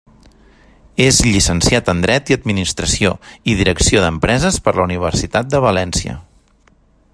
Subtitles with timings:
[1.03, 3.13] És llicenciat en dret i administració
[3.53, 6.19] i direcció d'empreses per la Universitat de València.